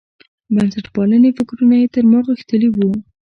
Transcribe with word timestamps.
بنسټپالنې 0.55 1.29
فکرونه 1.37 1.75
یې 1.81 1.87
تر 1.93 2.03
ما 2.11 2.19
غښتلي 2.27 2.69
وو. 2.71 2.91